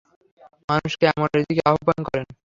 [0.69, 2.27] মানুষকে আমলের দিকে আহবান করেন।